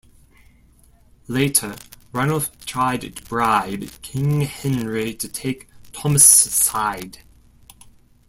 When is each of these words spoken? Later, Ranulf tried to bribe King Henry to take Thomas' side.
Later, 1.27 1.75
Ranulf 2.11 2.49
tried 2.65 3.01
to 3.01 3.11
bribe 3.25 3.87
King 4.01 4.41
Henry 4.41 5.13
to 5.13 5.29
take 5.29 5.67
Thomas' 5.93 6.25
side. 6.51 7.19